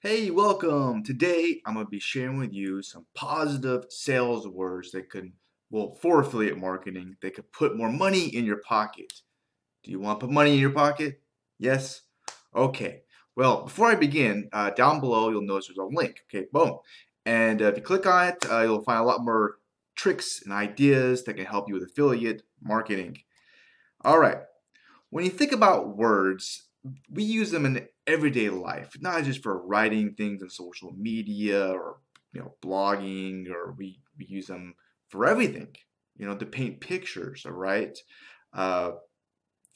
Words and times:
Hey, 0.00 0.30
welcome. 0.30 1.02
Today 1.02 1.60
I'm 1.66 1.74
going 1.74 1.86
to 1.86 1.90
be 1.90 1.98
sharing 1.98 2.38
with 2.38 2.52
you 2.52 2.82
some 2.82 3.06
positive 3.14 3.86
sales 3.88 4.46
words 4.46 4.92
that 4.92 5.10
can, 5.10 5.32
well, 5.70 5.94
for 5.94 6.20
affiliate 6.20 6.58
marketing, 6.58 7.16
they 7.20 7.30
could 7.30 7.50
put 7.52 7.76
more 7.76 7.90
money 7.90 8.26
in 8.28 8.44
your 8.44 8.58
pocket. 8.58 9.12
Do 9.82 9.90
you 9.90 9.98
want 9.98 10.20
to 10.20 10.26
put 10.26 10.32
money 10.32 10.54
in 10.54 10.60
your 10.60 10.70
pocket? 10.70 11.20
Yes? 11.58 12.02
Okay. 12.54 13.02
Well, 13.34 13.64
before 13.64 13.88
I 13.88 13.96
begin, 13.96 14.48
uh, 14.52 14.70
down 14.70 15.00
below 15.00 15.30
you'll 15.30 15.42
notice 15.42 15.68
there's 15.68 15.78
a 15.78 15.84
link. 15.84 16.22
Okay, 16.28 16.46
boom. 16.52 16.78
And 17.26 17.60
uh, 17.60 17.66
if 17.66 17.76
you 17.76 17.82
click 17.82 18.06
on 18.06 18.28
it, 18.28 18.46
uh, 18.50 18.60
you'll 18.60 18.84
find 18.84 19.00
a 19.00 19.04
lot 19.04 19.24
more 19.24 19.56
tricks 19.96 20.42
and 20.44 20.52
ideas 20.52 21.24
that 21.24 21.34
can 21.34 21.46
help 21.46 21.68
you 21.68 21.74
with 21.74 21.82
affiliate 21.82 22.42
marketing. 22.62 23.18
All 24.04 24.18
right. 24.18 24.38
When 25.10 25.24
you 25.24 25.30
think 25.30 25.52
about 25.52 25.96
words, 25.96 26.67
we 27.10 27.24
use 27.24 27.50
them 27.50 27.66
in 27.66 27.86
everyday 28.06 28.48
life, 28.50 28.92
not 29.00 29.24
just 29.24 29.42
for 29.42 29.66
writing 29.66 30.14
things 30.14 30.42
on 30.42 30.50
social 30.50 30.92
media 30.96 31.68
or 31.68 31.98
you 32.32 32.40
know 32.40 32.54
blogging, 32.62 33.50
or 33.50 33.74
we, 33.76 34.00
we 34.18 34.26
use 34.26 34.46
them 34.46 34.74
for 35.08 35.26
everything. 35.26 35.74
You 36.16 36.26
know, 36.26 36.36
to 36.36 36.46
paint 36.46 36.80
pictures, 36.80 37.46
all 37.46 37.52
right? 37.52 37.96
Uh, 38.52 38.92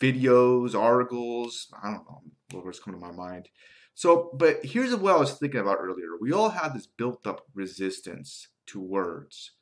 videos, 0.01 0.75
articles, 0.75 1.69
I 1.83 1.93
don't 1.93 2.05
know, 2.09 2.23
whatever's 2.51 2.81
coming 2.81 3.01
to 3.01 3.07
my 3.07 3.13
mind. 3.13 3.49
So, 3.95 4.31
but 4.35 4.65
here's 4.65 4.95
what 4.97 5.15
I 5.15 5.19
was 5.19 5.35
thinking 5.35 5.61
about 5.61 5.79
earlier. 5.81 6.09
We 6.21 6.33
all 6.33 6.49
have 6.49 6.75
this 6.75 6.87
built 6.87 7.27
up 7.27 7.47
resistance 7.55 8.49
to 8.67 8.81
words, 8.81 9.53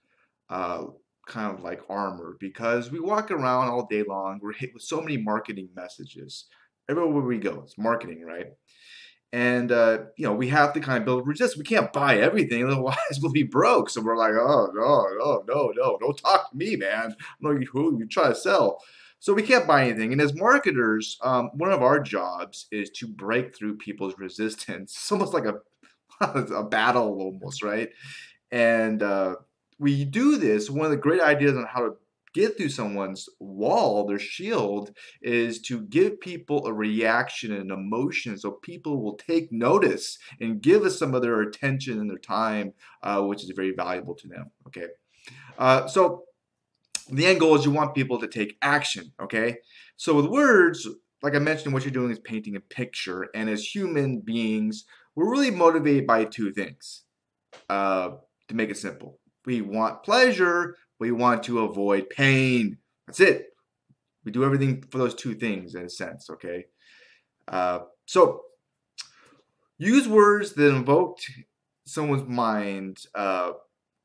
uh, 0.48 0.84
kind 1.26 1.52
of 1.52 1.62
like 1.62 1.82
armor, 1.90 2.36
because 2.40 2.90
we 2.90 3.00
walk 3.00 3.30
around 3.30 3.68
all 3.68 3.86
day 3.86 4.04
long. 4.08 4.38
We're 4.40 4.52
hit 4.52 4.70
with 4.72 4.82
so 4.82 5.02
many 5.02 5.18
marketing 5.18 5.68
messages 5.74 6.46
everywhere 6.90 7.22
we 7.22 7.38
go. 7.38 7.60
It's 7.64 7.78
marketing, 7.78 8.22
right? 8.22 8.46
And 9.32 9.70
uh, 9.70 9.98
you 10.16 10.26
know, 10.26 10.34
we 10.34 10.48
have 10.48 10.72
to 10.72 10.80
kind 10.80 10.98
of 10.98 11.04
build 11.04 11.26
resistance. 11.26 11.58
We 11.58 11.64
can't 11.64 11.92
buy 11.92 12.18
everything, 12.18 12.64
otherwise 12.66 13.18
we'll 13.22 13.32
be 13.32 13.44
broke. 13.44 13.90
So 13.90 14.00
we're 14.00 14.16
like, 14.16 14.32
oh 14.32 14.70
no, 14.74 15.06
no, 15.18 15.44
no, 15.48 15.72
no, 15.76 15.98
don't 16.00 16.18
talk 16.18 16.50
to 16.50 16.56
me, 16.56 16.76
man. 16.76 17.14
No, 17.40 17.52
you 17.52 17.66
who 17.72 17.98
you 17.98 18.06
try 18.06 18.28
to 18.28 18.34
sell. 18.34 18.82
So 19.20 19.34
we 19.34 19.42
can't 19.42 19.66
buy 19.66 19.84
anything. 19.84 20.12
And 20.12 20.20
as 20.20 20.34
marketers, 20.34 21.18
um, 21.22 21.50
one 21.52 21.70
of 21.70 21.82
our 21.82 22.00
jobs 22.00 22.66
is 22.72 22.88
to 22.92 23.06
break 23.06 23.54
through 23.54 23.76
people's 23.76 24.14
resistance. 24.18 24.92
It's 24.96 25.12
almost 25.12 25.34
like 25.34 25.44
a 25.44 25.60
a 26.20 26.64
battle, 26.64 27.18
almost, 27.20 27.62
right? 27.62 27.90
And 28.50 29.02
uh, 29.02 29.36
we 29.78 30.04
do 30.04 30.36
this. 30.36 30.68
One 30.68 30.84
of 30.84 30.90
the 30.90 30.96
great 30.96 31.20
ideas 31.20 31.56
on 31.56 31.66
how 31.66 31.80
to 31.80 31.94
get 32.32 32.56
through 32.56 32.68
someone's 32.68 33.28
wall, 33.38 34.06
their 34.06 34.18
shield, 34.18 34.94
is 35.22 35.60
to 35.62 35.82
give 35.82 36.20
people 36.20 36.66
a 36.66 36.72
reaction 36.72 37.52
and 37.52 37.70
emotion 37.70 38.38
so 38.38 38.52
people 38.52 39.02
will 39.02 39.16
take 39.16 39.50
notice 39.50 40.18
and 40.40 40.62
give 40.62 40.82
us 40.82 40.98
some 40.98 41.14
of 41.14 41.22
their 41.22 41.40
attention 41.40 41.98
and 41.98 42.10
their 42.10 42.18
time, 42.18 42.72
uh, 43.02 43.20
which 43.22 43.42
is 43.42 43.52
very 43.54 43.72
valuable 43.72 44.14
to 44.14 44.28
them. 44.28 44.50
Okay. 44.66 44.86
Uh, 45.58 45.86
so 45.86 46.24
the 47.10 47.26
end 47.26 47.40
goal 47.40 47.56
is 47.56 47.64
you 47.64 47.70
want 47.70 47.94
people 47.94 48.18
to 48.18 48.28
take 48.28 48.56
action. 48.62 49.12
Okay. 49.20 49.56
So 49.96 50.14
with 50.14 50.26
words, 50.26 50.88
like 51.22 51.34
I 51.34 51.38
mentioned, 51.38 51.74
what 51.74 51.84
you're 51.84 51.92
doing 51.92 52.10
is 52.10 52.18
painting 52.18 52.56
a 52.56 52.60
picture. 52.60 53.28
And 53.34 53.50
as 53.50 53.64
human 53.64 54.20
beings, 54.20 54.84
we're 55.14 55.30
really 55.30 55.50
motivated 55.50 56.06
by 56.06 56.24
two 56.24 56.52
things. 56.52 57.02
Uh, 57.68 58.10
to 58.48 58.54
make 58.54 58.70
it 58.70 58.76
simple, 58.76 59.18
we 59.44 59.60
want 59.60 60.02
pleasure, 60.02 60.76
we 61.00 61.10
want 61.10 61.42
to 61.44 61.60
avoid 61.60 62.10
pain. 62.10 62.78
That's 63.06 63.20
it. 63.20 63.46
We 64.24 64.30
do 64.30 64.44
everything 64.44 64.84
for 64.90 64.98
those 64.98 65.14
two 65.14 65.34
things 65.34 65.74
in 65.74 65.86
a 65.86 65.90
sense, 65.90 66.28
okay? 66.30 66.66
Uh, 67.48 67.80
so, 68.04 68.42
use 69.78 70.06
words 70.06 70.52
that 70.52 70.68
invoked 70.68 71.28
someone's 71.86 72.28
mind. 72.28 72.98
Uh, 73.14 73.52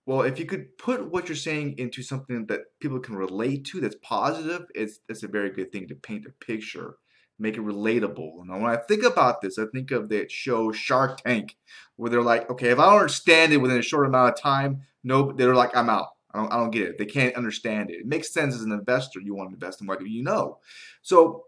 well, 0.05 0.21
if 0.21 0.39
you 0.39 0.45
could 0.45 0.77
put 0.77 1.11
what 1.11 1.27
you're 1.27 1.35
saying 1.35 1.75
into 1.77 2.01
something 2.01 2.45
that 2.45 2.61
people 2.79 2.99
can 2.99 3.15
relate 3.15 3.65
to 3.65 3.81
that's 3.81 3.97
positive, 4.01 4.65
it's, 4.73 4.99
it's 5.09 5.23
a 5.23 5.27
very 5.27 5.49
good 5.49 5.71
thing 5.71 5.87
to 5.89 5.95
paint 5.95 6.25
a 6.25 6.45
picture, 6.45 6.95
make 7.37 7.57
it 7.57 7.61
relatable. 7.61 8.39
And 8.39 8.49
when 8.49 8.71
I 8.71 8.77
think 8.77 9.03
about 9.03 9.41
this, 9.41 9.59
I 9.59 9.65
think 9.73 9.91
of 9.91 10.07
the 10.07 10.27
show 10.29 10.71
Shark 10.71 11.21
Tank, 11.23 11.57
where 11.97 12.09
they're 12.09 12.21
like, 12.21 12.49
okay, 12.49 12.69
if 12.69 12.79
I 12.79 12.85
don't 12.85 13.01
understand 13.01 13.51
it 13.51 13.57
within 13.57 13.79
a 13.79 13.83
short 13.83 14.07
amount 14.07 14.29
of 14.29 14.41
time, 14.41 14.83
no, 15.03 15.33
they're 15.33 15.55
like, 15.55 15.75
I'm 15.75 15.89
out. 15.89 16.14
I 16.35 16.39
don't, 16.39 16.53
I 16.53 16.57
don't 16.57 16.71
get 16.71 16.83
it. 16.83 16.97
They 16.97 17.05
can't 17.05 17.35
understand 17.35 17.89
it. 17.89 18.01
It 18.01 18.05
makes 18.05 18.33
sense 18.33 18.55
as 18.55 18.61
an 18.61 18.71
investor. 18.71 19.21
You 19.21 19.35
want 19.35 19.49
to 19.49 19.53
invest 19.53 19.79
in 19.79 19.87
what 19.87 20.05
you 20.05 20.21
know. 20.21 20.59
So 21.01 21.45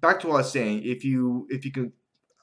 back 0.00 0.20
to 0.20 0.28
what 0.28 0.34
I 0.34 0.38
was 0.38 0.52
saying. 0.52 0.82
If 0.84 1.04
you 1.04 1.46
if 1.50 1.64
you 1.64 1.72
can, 1.72 1.92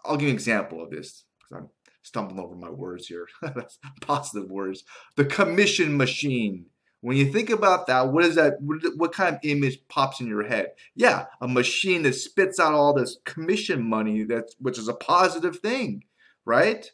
I'll 0.06 0.16
give 0.16 0.24
you 0.24 0.30
an 0.30 0.36
example 0.36 0.84
of 0.84 0.92
this 0.92 1.26
because 1.40 1.64
I'm 1.64 1.70
stumbling 2.04 2.40
over 2.40 2.56
my 2.56 2.70
words 2.70 3.08
here. 3.08 3.28
Positive 4.02 4.50
words. 4.50 4.84
The 5.16 5.26
commission 5.26 5.98
machine. 5.98 6.68
When 7.02 7.16
you 7.16 7.32
think 7.32 7.50
about 7.50 7.88
that, 7.88 8.12
what 8.12 8.26
is 8.26 8.36
that? 8.36 8.62
What, 8.62 8.80
what 8.98 9.14
kind 9.14 9.36
of 9.36 9.42
image 9.44 9.80
pops 9.88 10.20
in 10.20 10.28
your 10.28 10.44
head? 10.44 10.74
Yeah, 10.96 11.28
a 11.42 11.48
machine 11.48 12.04
that 12.04 12.14
spits 12.14 12.60
out 12.60 12.74
all 12.74 12.94
this 12.94 13.18
commission 13.26 13.90
money. 13.90 14.24
That's 14.24 14.54
which 14.60 14.78
is 14.78 14.90
a 14.90 14.94
positive 14.94 15.60
thing, 15.60 16.04
right? 16.46 16.86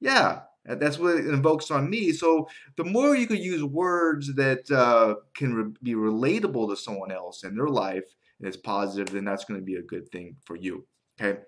Yeah, 0.00 0.40
that's 0.66 0.98
what 0.98 1.16
it 1.16 1.26
invokes 1.26 1.70
on 1.70 1.90
me. 1.90 2.12
So 2.12 2.48
the 2.76 2.84
more 2.84 3.14
you 3.14 3.26
could 3.26 3.38
use 3.38 3.62
words 3.62 4.34
that 4.34 4.70
uh, 4.70 5.16
can 5.34 5.54
re- 5.54 5.72
be 5.82 5.94
relatable 5.94 6.70
to 6.70 6.76
someone 6.76 7.12
else 7.12 7.44
in 7.44 7.54
their 7.54 7.68
life 7.68 8.14
and 8.38 8.48
it's 8.48 8.56
positive, 8.56 9.10
then 9.12 9.24
that's 9.24 9.44
going 9.44 9.60
to 9.60 9.64
be 9.64 9.76
a 9.76 9.82
good 9.82 10.08
thing 10.10 10.36
for 10.44 10.56
you. 10.56 10.86
Okay. 11.20 11.40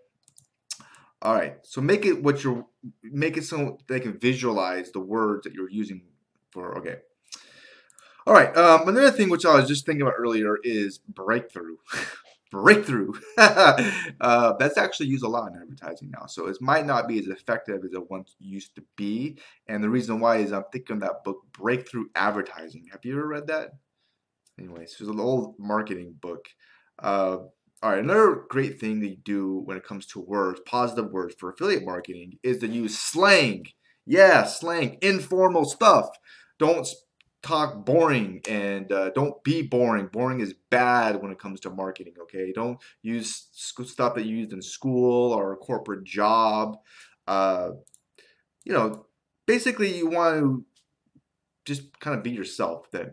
All 1.23 1.35
right. 1.35 1.57
So 1.63 1.81
make 1.81 2.05
it 2.05 2.23
what 2.23 2.45
you're 2.45 2.67
make 3.03 3.37
it 3.37 3.45
so 3.45 3.79
they 3.89 4.01
can 4.01 4.19
visualize 4.19 4.93
the 4.93 5.01
words 5.01 5.45
that 5.45 5.55
you're 5.55 5.71
using 5.71 6.03
for. 6.51 6.79
Okay. 6.79 6.97
All 8.27 8.35
right. 8.35 8.55
Um, 8.57 8.89
another 8.89 9.11
thing 9.11 9.31
which 9.31 9.47
I 9.47 9.55
was 9.55 9.69
just 9.69 9.87
thinking 9.87 10.03
about 10.03 10.15
earlier 10.19 10.57
is 10.63 10.99
breakthrough. 10.99 11.77
breakthrough. 12.51 13.13
uh, 13.39 14.53
that's 14.59 14.79
actually 14.79 15.07
used 15.07 15.25
a 15.25 15.29
lot 15.29 15.53
in 15.53 15.61
advertising 15.61 16.11
now. 16.11 16.27
So 16.27 16.47
it 16.47 16.57
might 16.61 16.87
not 16.87 17.09
be 17.09 17.19
as 17.19 17.27
effective 17.27 17.85
as 17.85 17.93
it 17.93 18.11
once 18.11 18.37
used 18.39 18.75
to 18.77 18.85
be. 18.97 19.39
And 19.69 19.83
the 19.83 19.91
reason 19.91 20.21
why 20.21 20.39
is 20.39 20.53
I'm 20.53 20.65
thinking 20.73 21.01
that 21.01 21.25
book, 21.25 21.43
Breakthrough 21.53 22.07
Advertising. 22.15 22.87
Have 22.93 23.05
you 23.05 23.17
ever 23.19 23.27
read 23.27 23.47
that? 23.49 23.71
Anyways, 24.59 24.97
it's 24.99 25.11
an 25.11 25.21
old 25.21 25.55
marketing 25.59 26.15
book. 26.21 26.47
Uh, 26.99 27.39
all 27.83 27.91
right, 27.91 27.99
another 27.99 28.45
great 28.49 28.81
thing 28.81 29.01
that 29.01 29.09
you 29.09 29.17
do 29.17 29.63
when 29.65 29.77
it 29.77 29.85
comes 29.85 30.07
to 30.07 30.21
words, 30.21 30.61
positive 30.65 31.11
words 31.13 31.35
for 31.39 31.51
affiliate 31.51 31.85
marketing, 31.85 32.39
is 32.43 32.59
to 32.59 32.67
use 32.67 32.99
slang. 32.99 33.67
Yeah, 34.07 34.45
slang, 34.45 34.97
informal 35.03 35.67
stuff. 35.67 36.09
Don't 36.59 36.89
talk 37.47 37.85
boring 37.85 38.41
and 38.49 38.91
uh, 38.91 39.11
don't 39.11 39.43
be 39.45 39.63
boring. 39.63 40.09
Boring 40.09 40.41
is 40.41 40.55
bad 40.71 41.23
when 41.23 41.31
it 41.31 41.39
comes 41.39 41.61
to 41.61 41.71
marketing, 41.71 42.15
okay? 42.23 42.53
Don't 42.53 42.79
use 43.03 43.49
stuff 43.53 44.17
that 44.17 44.27
you 44.27 44.37
used 44.37 44.53
in 44.53 44.61
school 44.61 45.33
or 45.33 45.53
a 45.53 45.57
corporate 45.57 46.05
job. 46.05 46.77
Uh, 47.27 47.71
you 48.65 48.73
know, 48.73 49.07
basically, 49.47 49.97
you 49.97 50.09
want 50.09 50.41
to 50.41 50.65
just 51.65 51.99
kind 52.01 52.17
of 52.17 52.25
be 52.25 52.31
yourself. 52.31 52.91
Then 52.91 53.13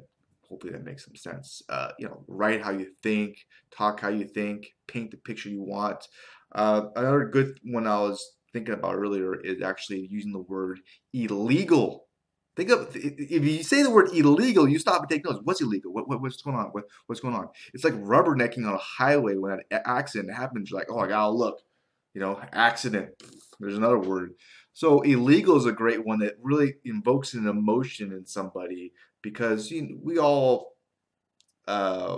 hopefully 0.49 0.73
that 0.73 0.83
makes 0.83 1.05
some 1.05 1.16
sense. 1.16 1.61
Uh, 1.69 1.91
you 1.99 2.07
know, 2.07 2.23
write 2.27 2.63
how 2.63 2.72
you 2.72 2.88
think, 3.03 3.45
talk 3.72 3.99
how 3.99 4.09
you 4.09 4.25
think, 4.25 4.73
paint 4.88 5.11
the 5.11 5.17
picture 5.17 5.49
you 5.49 5.61
want. 5.61 6.07
Uh, 6.53 6.88
another 6.95 7.25
good 7.25 7.59
one 7.63 7.88
I 7.88 7.99
was 7.99 8.33
thinking 8.51 8.73
about 8.73 8.95
earlier 8.95 9.39
is 9.39 9.61
actually 9.61 10.07
using 10.09 10.31
the 10.31 10.39
word 10.39 10.79
illegal 11.13 12.03
Think 12.56 12.69
of 12.69 12.96
if 12.96 13.44
you 13.44 13.64
say 13.64 13.81
the 13.81 13.90
word 13.90 14.09
illegal, 14.14 14.69
you 14.69 14.78
stop 14.78 15.02
and 15.02 15.09
take 15.09 15.25
notes. 15.25 15.40
What's 15.44 15.62
illegal? 15.62 15.91
What, 15.91 16.08
what, 16.08 16.22
what's 16.22 16.41
going 16.41 16.56
on? 16.56 16.68
What, 16.68 16.86
what's 17.08 17.19
going 17.19 17.34
on? 17.34 17.50
It's 17.74 17.84
like 17.84 17.96
rubbernecking 17.96 18.68
on 18.68 18.75
a 18.75 18.78
highway 18.78 19.36
when 19.36 19.53
an 19.53 19.81
accident 19.86 20.34
happens. 20.34 20.69
You're 20.69 20.80
like, 20.80 20.91
oh, 20.91 21.00
I 21.00 21.08
gotta 21.08 21.31
look. 21.31 21.62
You 22.14 22.22
know, 22.22 22.40
accident. 22.52 23.09
There's 23.59 23.78
another 23.78 23.97
word. 23.97 24.36
So 24.72 25.02
illegal 25.02 25.58
is 25.58 25.66
a 25.66 25.72
great 25.72 26.05
one 26.05 26.20
that 26.20 26.35
really 26.41 26.76
invokes 26.85 27.34
an 27.34 27.47
emotion 27.47 28.11
in 28.11 28.28
somebody 28.28 28.94
because 29.23 29.72
you 29.72 29.82
know, 29.82 29.97
we 30.03 30.20
all. 30.20 30.73
Uh, 31.67 32.17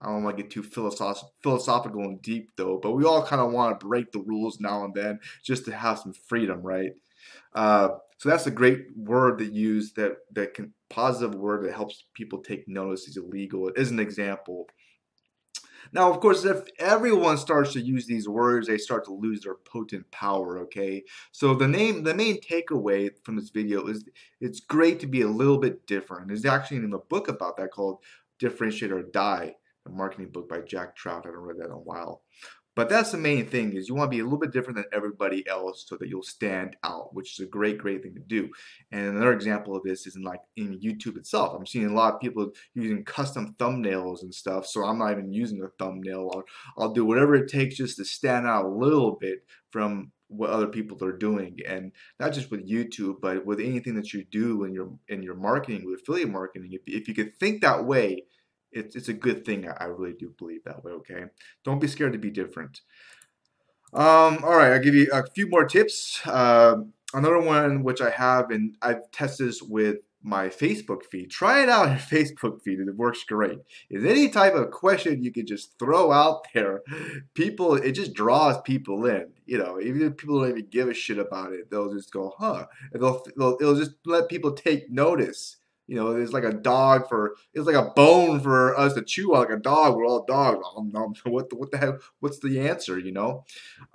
I 0.00 0.06
don't 0.06 0.24
want 0.24 0.38
to 0.38 0.42
get 0.42 0.50
too 0.50 0.62
philosoph- 0.62 1.30
philosophical 1.42 2.00
and 2.04 2.22
deep 2.22 2.52
though, 2.56 2.78
but 2.82 2.92
we 2.92 3.04
all 3.04 3.26
kind 3.26 3.42
of 3.42 3.52
want 3.52 3.78
to 3.78 3.86
break 3.86 4.12
the 4.12 4.20
rules 4.20 4.58
now 4.60 4.84
and 4.84 4.94
then 4.94 5.20
just 5.42 5.66
to 5.66 5.74
have 5.74 5.98
some 5.98 6.14
freedom, 6.14 6.62
right? 6.62 6.92
Uh, 7.54 7.90
so 8.20 8.28
that's 8.28 8.46
a 8.46 8.50
great 8.50 8.88
word 8.94 9.38
that 9.38 9.54
use 9.54 9.94
that 9.94 10.18
that 10.34 10.52
can 10.52 10.74
positive 10.90 11.34
word 11.34 11.64
that 11.64 11.72
helps 11.72 12.04
people 12.12 12.40
take 12.40 12.68
notice 12.68 13.08
is 13.08 13.16
illegal. 13.16 13.68
It 13.68 13.78
is 13.78 13.90
an 13.90 13.98
example. 13.98 14.66
Now, 15.94 16.10
of 16.10 16.20
course, 16.20 16.44
if 16.44 16.64
everyone 16.78 17.38
starts 17.38 17.72
to 17.72 17.80
use 17.80 18.04
these 18.04 18.28
words, 18.28 18.66
they 18.66 18.76
start 18.76 19.06
to 19.06 19.14
lose 19.14 19.40
their 19.40 19.54
potent 19.54 20.10
power, 20.10 20.58
okay? 20.58 21.02
So 21.32 21.54
the 21.54 21.66
name 21.66 22.04
the 22.04 22.12
main 22.12 22.42
takeaway 22.42 23.08
from 23.24 23.36
this 23.36 23.48
video 23.48 23.86
is 23.86 24.04
it's 24.38 24.60
great 24.60 25.00
to 25.00 25.06
be 25.06 25.22
a 25.22 25.26
little 25.26 25.58
bit 25.58 25.86
different. 25.86 26.28
There's 26.28 26.44
actually 26.44 26.76
in 26.76 26.92
a 26.92 26.98
book 26.98 27.28
about 27.28 27.56
that 27.56 27.70
called 27.70 28.00
Differentiate 28.38 28.92
or 28.92 29.02
Die, 29.02 29.54
a 29.86 29.90
marketing 29.90 30.28
book 30.28 30.46
by 30.46 30.60
Jack 30.60 30.94
Trout. 30.94 31.22
I 31.24 31.28
haven't 31.28 31.40
read 31.40 31.56
that 31.56 31.68
in 31.68 31.70
a 31.70 31.78
while. 31.78 32.20
But 32.76 32.88
that's 32.88 33.10
the 33.10 33.18
main 33.18 33.46
thing 33.46 33.76
is 33.76 33.88
you 33.88 33.94
want 33.94 34.10
to 34.10 34.16
be 34.16 34.20
a 34.20 34.24
little 34.24 34.38
bit 34.38 34.52
different 34.52 34.76
than 34.76 34.86
everybody 34.92 35.46
else 35.48 35.84
so 35.88 35.96
that 35.96 36.08
you'll 36.08 36.22
stand 36.22 36.76
out, 36.84 37.14
which 37.14 37.38
is 37.38 37.44
a 37.44 37.48
great, 37.48 37.78
great 37.78 38.02
thing 38.02 38.14
to 38.14 38.20
do. 38.20 38.50
And 38.92 39.08
another 39.08 39.32
example 39.32 39.76
of 39.76 39.82
this 39.82 40.06
is 40.06 40.16
in 40.16 40.22
like 40.22 40.40
in 40.56 40.78
YouTube 40.78 41.16
itself. 41.16 41.54
I'm 41.54 41.66
seeing 41.66 41.86
a 41.86 41.94
lot 41.94 42.14
of 42.14 42.20
people 42.20 42.52
using 42.74 43.04
custom 43.04 43.54
thumbnails 43.58 44.22
and 44.22 44.32
stuff, 44.32 44.66
so 44.66 44.84
I'm 44.84 44.98
not 44.98 45.12
even 45.12 45.32
using 45.32 45.62
a 45.62 45.68
thumbnail. 45.82 46.30
I'll, 46.32 46.44
I'll 46.78 46.92
do 46.92 47.04
whatever 47.04 47.34
it 47.34 47.50
takes 47.50 47.76
just 47.76 47.96
to 47.96 48.04
stand 48.04 48.46
out 48.46 48.66
a 48.66 48.68
little 48.68 49.16
bit 49.20 49.44
from 49.70 50.12
what 50.28 50.50
other 50.50 50.68
people 50.68 51.02
are 51.04 51.16
doing 51.16 51.58
and 51.66 51.90
not 52.20 52.32
just 52.32 52.52
with 52.52 52.68
YouTube 52.68 53.16
but 53.20 53.44
with 53.44 53.58
anything 53.58 53.96
that 53.96 54.12
you 54.12 54.24
do 54.30 54.62
in 54.62 54.72
your 54.72 54.92
in 55.08 55.24
your 55.24 55.34
marketing 55.34 55.84
with 55.84 56.02
affiliate 56.02 56.30
marketing 56.30 56.70
if, 56.72 56.82
if 56.86 57.08
you 57.08 57.14
could 57.14 57.36
think 57.40 57.60
that 57.60 57.84
way 57.84 58.22
it's, 58.72 58.96
it's 58.96 59.08
a 59.08 59.12
good 59.12 59.44
thing 59.44 59.68
I 59.68 59.84
really 59.84 60.14
do 60.18 60.32
believe 60.38 60.64
that 60.64 60.84
way 60.84 60.92
okay 60.92 61.24
don't 61.64 61.80
be 61.80 61.88
scared 61.88 62.12
to 62.12 62.18
be 62.18 62.30
different 62.30 62.80
um, 63.92 64.38
all 64.44 64.56
right 64.56 64.72
I'll 64.72 64.80
give 64.80 64.94
you 64.94 65.08
a 65.12 65.24
few 65.34 65.48
more 65.48 65.64
tips 65.64 66.20
uh, 66.26 66.76
another 67.14 67.40
one 67.40 67.82
which 67.82 68.00
I 68.00 68.10
have 68.10 68.50
and 68.50 68.76
I've 68.82 69.10
tested 69.10 69.48
this 69.48 69.62
with 69.62 69.96
my 70.22 70.48
Facebook 70.48 71.04
feed. 71.04 71.30
Try 71.30 71.62
it 71.62 71.68
out 71.68 71.88
on 71.88 71.90
your 71.90 71.98
Facebook 71.98 72.62
feed. 72.62 72.78
It 72.78 72.96
works 72.96 73.24
great. 73.24 73.58
Is 73.88 74.04
any 74.04 74.28
type 74.28 74.54
of 74.54 74.70
question 74.70 75.22
you 75.22 75.32
can 75.32 75.46
just 75.46 75.78
throw 75.78 76.12
out 76.12 76.44
there, 76.54 76.82
people, 77.34 77.74
it 77.74 77.92
just 77.92 78.14
draws 78.14 78.60
people 78.62 79.06
in. 79.06 79.28
You 79.46 79.58
know, 79.58 79.80
even 79.80 80.02
if 80.02 80.16
people 80.16 80.40
don't 80.40 80.50
even 80.50 80.68
give 80.70 80.88
a 80.88 80.94
shit 80.94 81.18
about 81.18 81.52
it, 81.52 81.70
they'll 81.70 81.92
just 81.92 82.12
go, 82.12 82.34
huh? 82.38 82.66
And 82.92 83.02
they'll, 83.02 83.22
they'll 83.36 83.56
it'll 83.60 83.76
just 83.76 83.92
let 84.04 84.28
people 84.28 84.52
take 84.52 84.90
notice. 84.90 85.56
You 85.90 85.96
know, 85.96 86.14
it's 86.14 86.32
like 86.32 86.44
a 86.44 86.52
dog 86.52 87.08
for 87.08 87.34
it's 87.52 87.66
like 87.66 87.74
a 87.74 87.90
bone 87.96 88.38
for 88.38 88.78
us 88.78 88.94
to 88.94 89.02
chew 89.02 89.34
on, 89.34 89.40
like 89.40 89.50
a 89.50 89.56
dog. 89.56 89.96
We're 89.96 90.06
all 90.06 90.24
dogs. 90.24 90.64
What 91.24 91.50
the, 91.50 91.56
what 91.56 91.72
the 91.72 91.78
heck? 91.78 91.94
What's 92.20 92.38
the 92.38 92.60
answer? 92.60 92.96
You 92.96 93.10
know, 93.10 93.44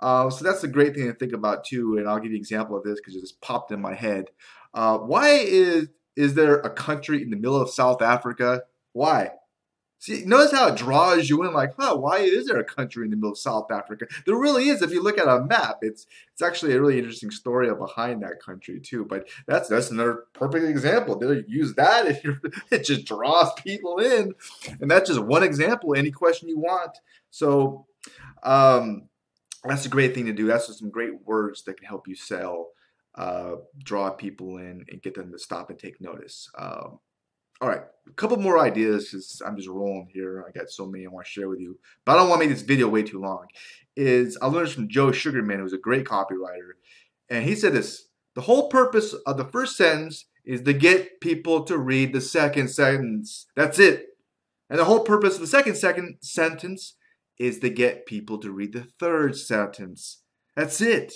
uh, 0.00 0.28
so 0.28 0.44
that's 0.44 0.62
a 0.62 0.68
great 0.68 0.94
thing 0.94 1.06
to 1.06 1.14
think 1.14 1.32
about 1.32 1.64
too. 1.64 1.96
And 1.96 2.06
I'll 2.06 2.18
give 2.18 2.32
you 2.32 2.36
an 2.36 2.40
example 2.40 2.76
of 2.76 2.84
this 2.84 3.00
because 3.00 3.16
it 3.16 3.22
just 3.22 3.40
popped 3.40 3.72
in 3.72 3.80
my 3.80 3.94
head. 3.94 4.26
Uh, 4.74 4.98
why 4.98 5.30
is 5.30 5.88
is 6.16 6.34
there 6.34 6.56
a 6.56 6.68
country 6.68 7.22
in 7.22 7.30
the 7.30 7.36
middle 7.36 7.58
of 7.58 7.70
South 7.70 8.02
Africa? 8.02 8.64
Why? 8.92 9.30
See, 9.98 10.24
notice 10.24 10.52
how 10.52 10.68
it 10.68 10.76
draws 10.76 11.28
you 11.28 11.42
in, 11.44 11.52
like, 11.52 11.72
huh, 11.78 11.96
why 11.96 12.18
is 12.18 12.46
there 12.46 12.58
a 12.58 12.64
country 12.64 13.04
in 13.04 13.10
the 13.10 13.16
middle 13.16 13.32
of 13.32 13.38
South 13.38 13.70
Africa? 13.72 14.06
There 14.24 14.36
really 14.36 14.68
is. 14.68 14.82
If 14.82 14.90
you 14.90 15.02
look 15.02 15.18
at 15.18 15.26
a 15.26 15.42
map, 15.42 15.78
it's 15.82 16.06
it's 16.32 16.42
actually 16.42 16.74
a 16.74 16.80
really 16.80 16.98
interesting 16.98 17.30
story 17.30 17.74
behind 17.74 18.22
that 18.22 18.40
country 18.40 18.78
too. 18.78 19.04
But 19.04 19.28
that's 19.46 19.68
that's 19.68 19.90
another 19.90 20.24
perfect 20.34 20.66
example. 20.66 21.18
They'll 21.18 21.42
use 21.42 21.74
that 21.74 22.06
if 22.06 22.22
you're 22.22 22.40
it 22.70 22.84
just 22.84 23.06
draws 23.06 23.52
people 23.54 23.98
in, 23.98 24.34
and 24.80 24.90
that's 24.90 25.08
just 25.08 25.22
one 25.22 25.42
example. 25.42 25.94
Any 25.96 26.10
question 26.10 26.48
you 26.48 26.58
want. 26.58 26.98
So 27.30 27.86
um, 28.42 29.08
that's 29.64 29.86
a 29.86 29.90
great 29.90 30.14
thing 30.14 30.26
to 30.26 30.32
do. 30.32 30.46
That's 30.46 30.66
just 30.66 30.78
some 30.78 30.90
great 30.90 31.24
words 31.24 31.62
that 31.64 31.78
can 31.78 31.88
help 31.88 32.06
you 32.06 32.14
sell 32.14 32.68
uh, 33.16 33.56
draw 33.82 34.10
people 34.10 34.58
in 34.58 34.84
and 34.90 35.02
get 35.02 35.14
them 35.14 35.32
to 35.32 35.38
stop 35.38 35.70
and 35.70 35.78
take 35.78 36.00
notice. 36.00 36.50
Um, 36.58 36.98
all 37.60 37.68
right, 37.68 37.82
a 38.08 38.12
couple 38.12 38.36
more 38.36 38.58
ideas 38.58 39.10
because 39.10 39.42
I'm 39.44 39.56
just 39.56 39.68
rolling 39.68 40.08
here. 40.12 40.44
I 40.46 40.56
got 40.56 40.70
so 40.70 40.86
many 40.86 41.06
I 41.06 41.10
want 41.10 41.26
to 41.26 41.32
share 41.32 41.48
with 41.48 41.60
you, 41.60 41.78
but 42.04 42.12
I 42.12 42.16
don't 42.16 42.28
want 42.28 42.42
to 42.42 42.48
make 42.48 42.54
this 42.56 42.66
video 42.66 42.88
way 42.88 43.02
too 43.02 43.20
long. 43.20 43.46
Is 43.96 44.36
I 44.42 44.46
learned 44.46 44.70
from 44.70 44.88
Joe 44.88 45.10
Sugarman, 45.12 45.60
who's 45.60 45.72
a 45.72 45.78
great 45.78 46.04
copywriter, 46.04 46.72
and 47.30 47.44
he 47.44 47.54
said 47.54 47.72
this: 47.72 48.08
the 48.34 48.42
whole 48.42 48.68
purpose 48.68 49.14
of 49.26 49.38
the 49.38 49.44
first 49.44 49.76
sentence 49.76 50.26
is 50.44 50.62
to 50.62 50.72
get 50.72 51.20
people 51.20 51.64
to 51.64 51.78
read 51.78 52.12
the 52.12 52.20
second 52.20 52.68
sentence. 52.68 53.46
That's 53.56 53.78
it. 53.78 54.06
And 54.68 54.78
the 54.78 54.84
whole 54.84 55.00
purpose 55.00 55.36
of 55.36 55.40
the 55.40 55.46
second 55.46 55.76
second 55.76 56.18
sentence 56.20 56.96
is 57.38 57.58
to 57.60 57.70
get 57.70 58.06
people 58.06 58.38
to 58.38 58.50
read 58.50 58.72
the 58.72 58.86
third 58.98 59.36
sentence. 59.36 60.22
That's 60.54 60.80
it. 60.80 61.12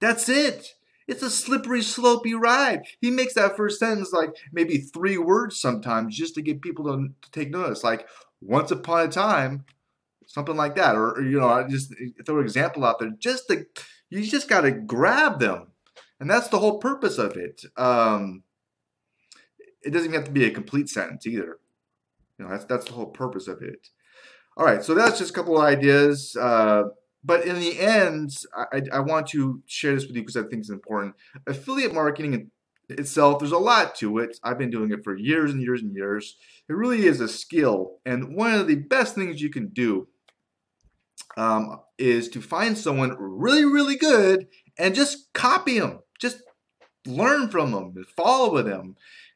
That's 0.00 0.28
it. 0.28 0.75
It's 1.08 1.22
a 1.22 1.30
slippery, 1.30 1.80
slopey 1.80 2.34
ride. 2.38 2.82
He 3.00 3.10
makes 3.10 3.34
that 3.34 3.56
first 3.56 3.78
sentence 3.78 4.12
like 4.12 4.30
maybe 4.52 4.78
three 4.78 5.18
words 5.18 5.60
sometimes 5.60 6.16
just 6.16 6.34
to 6.34 6.42
get 6.42 6.62
people 6.62 6.84
to, 6.86 7.08
to 7.22 7.30
take 7.30 7.50
notice. 7.50 7.84
Like 7.84 8.08
once 8.40 8.70
upon 8.70 9.06
a 9.06 9.08
time, 9.08 9.64
something 10.26 10.56
like 10.56 10.74
that. 10.74 10.96
Or, 10.96 11.12
or 11.12 11.22
you 11.22 11.38
know, 11.38 11.48
I 11.48 11.64
just 11.68 11.94
throw 12.24 12.38
an 12.38 12.44
example 12.44 12.84
out 12.84 12.98
there. 12.98 13.10
Just 13.18 13.48
to, 13.48 13.66
you 14.10 14.22
just 14.24 14.48
got 14.48 14.62
to 14.62 14.72
grab 14.72 15.38
them. 15.38 15.68
And 16.18 16.30
that's 16.30 16.48
the 16.48 16.58
whole 16.58 16.78
purpose 16.78 17.18
of 17.18 17.36
it. 17.36 17.62
Um, 17.76 18.42
it 19.82 19.90
doesn't 19.90 20.12
have 20.12 20.24
to 20.24 20.30
be 20.30 20.44
a 20.44 20.50
complete 20.50 20.88
sentence 20.88 21.26
either. 21.26 21.58
You 22.38 22.44
know, 22.44 22.50
that's 22.50 22.64
that's 22.64 22.86
the 22.86 22.92
whole 22.92 23.06
purpose 23.06 23.48
of 23.48 23.62
it. 23.62 23.88
All 24.56 24.64
right, 24.64 24.82
so 24.82 24.94
that's 24.94 25.18
just 25.18 25.30
a 25.30 25.34
couple 25.34 25.58
of 25.58 25.64
ideas. 25.64 26.34
Uh, 26.34 26.84
but 27.26 27.44
in 27.44 27.58
the 27.58 27.80
end, 27.80 28.30
I, 28.54 28.82
I 28.92 29.00
want 29.00 29.26
to 29.28 29.60
share 29.66 29.94
this 29.94 30.06
with 30.06 30.14
you 30.14 30.22
because 30.22 30.36
I 30.36 30.42
think 30.42 30.60
it's 30.60 30.70
important. 30.70 31.16
Affiliate 31.46 31.92
marketing 31.92 32.52
itself, 32.88 33.40
there's 33.40 33.50
a 33.50 33.58
lot 33.58 33.96
to 33.96 34.18
it. 34.18 34.38
I've 34.44 34.58
been 34.58 34.70
doing 34.70 34.92
it 34.92 35.02
for 35.02 35.16
years 35.16 35.50
and 35.50 35.60
years 35.60 35.82
and 35.82 35.94
years. 35.94 36.36
It 36.68 36.74
really 36.74 37.04
is 37.04 37.20
a 37.20 37.26
skill. 37.26 37.96
And 38.06 38.36
one 38.36 38.54
of 38.54 38.68
the 38.68 38.76
best 38.76 39.16
things 39.16 39.42
you 39.42 39.50
can 39.50 39.68
do 39.68 40.06
um, 41.36 41.80
is 41.98 42.28
to 42.28 42.40
find 42.40 42.78
someone 42.78 43.16
really, 43.18 43.64
really 43.64 43.96
good 43.96 44.46
and 44.78 44.94
just 44.94 45.32
copy 45.32 45.80
them. 45.80 46.00
Just 46.20 46.42
learn 47.06 47.48
from 47.48 47.72
them 47.72 47.94
follow 48.16 48.52
with 48.52 48.66
them. 48.66 48.94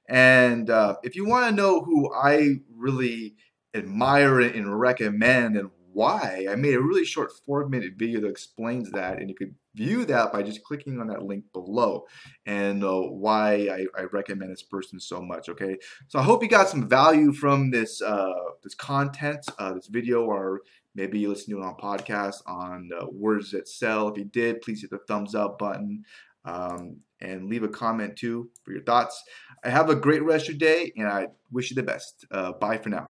And 0.09 0.71
uh, 0.71 0.97
if 1.03 1.17
you 1.17 1.27
want 1.27 1.49
to 1.49 1.55
know 1.55 1.83
who 1.83 2.13
I 2.15 2.61
really 2.73 3.35
admire 3.75 4.41
and 4.41 4.79
recommend 4.79 5.57
and 5.57 5.71
why. 5.93 6.47
I 6.51 6.57
made 6.57 6.75
a 6.75 6.81
really 6.81 7.05
short 7.05 7.31
four 7.47 7.69
minute 7.69 7.93
video 7.97 8.21
that 8.21 8.29
explains 8.29 8.91
that, 8.93 9.19
and 9.19 9.29
you 9.29 9.35
could 9.35 9.55
view 9.75 10.05
that 10.05 10.33
by 10.33 10.43
just 10.43 10.65
clicking 10.65 11.01
on 11.01 11.07
that 11.09 11.23
link 11.23 11.45
below 11.53 12.05
and 12.47 12.83
uh, 12.83 13.01
why 13.01 13.69
I, 13.69 13.87
I, 13.97 14.03
recommend 14.13 14.51
this 14.51 14.63
person 14.63 14.99
so 14.99 15.21
much. 15.23 15.49
Okay, 15.49 15.77
so 16.09 16.19
I 16.19 16.23
hope 16.23 16.43
you 16.43 16.49
got 16.49 16.69
some 16.69 16.89
value 16.89 17.33
from 17.33 17.71
this 17.71 18.03
uh, 18.03 18.33
this 18.63 18.75
content, 18.75 19.47
uh, 19.59 19.75
this 19.75 19.87
video, 19.87 20.25
or 20.25 20.63
maybe 20.95 21.19
you 21.19 21.29
listen 21.29 21.55
to 21.55 21.61
it 21.61 21.65
on 21.65 21.77
podcast 21.77 22.37
on 22.47 22.91
uh, 22.99 23.07
Words 23.13 23.53
That 23.53 23.69
Sell. 23.69 24.09
If 24.09 24.19
you 24.19 24.25
did, 24.25 24.63
please 24.63 24.81
hit 24.83 24.91
the 24.91 24.99
thumbs 25.09 25.35
up 25.35 25.59
button. 25.59 26.05
Um, 26.43 27.01
and 27.21 27.51
leave 27.51 27.63
a 27.63 27.69
comment 27.69 28.17
too 28.17 28.49
for 28.65 28.73
your 28.73 28.83
thoughts. 28.83 29.23
I 29.63 29.69
have 29.69 29.91
a 29.91 29.95
great 29.95 30.23
rest 30.23 30.49
of 30.49 30.55
your 30.55 30.59
day, 30.59 30.91
and 30.97 31.07
I 31.07 31.27
wish 31.53 31.71
you 31.71 31.77
the 31.77 31.83
best. 31.83 32.25
Uh, 32.31 32.53
bye 32.53 32.79
for 32.79 32.89
now. 32.89 33.10